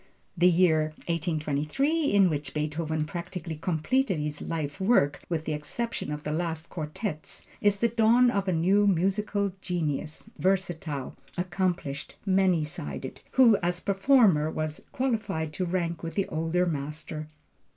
The 0.35 0.49
year 0.49 0.93
1823 1.05 2.05
in 2.11 2.27
which 2.31 2.55
Beethoven 2.55 3.05
practically 3.05 3.55
completed 3.55 4.17
his 4.17 4.41
life 4.41 4.79
work 4.81 5.21
(with 5.29 5.45
the 5.45 5.53
exception 5.53 6.11
of 6.11 6.23
the 6.23 6.31
last 6.31 6.69
quartets) 6.69 7.45
is 7.61 7.77
the 7.77 7.87
dawn 7.87 8.31
of 8.31 8.47
a 8.47 8.51
new 8.51 8.87
musical 8.87 9.51
genius, 9.61 10.25
versatile, 10.39 11.15
accomplished, 11.37 12.15
many 12.25 12.63
sided, 12.63 13.21
who 13.33 13.57
as 13.57 13.79
performer 13.79 14.49
was 14.49 14.83
qualified 14.91 15.53
to 15.53 15.65
rank 15.65 16.01
with 16.01 16.15
the 16.15 16.25
older 16.29 16.65
master. 16.65 17.27